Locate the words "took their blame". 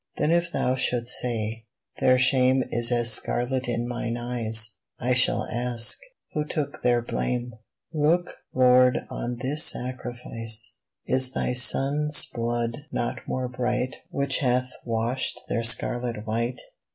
6.43-7.53